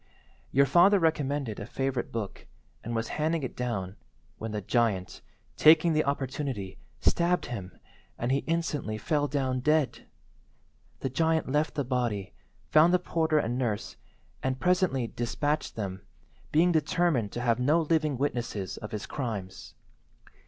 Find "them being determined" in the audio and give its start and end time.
15.75-17.31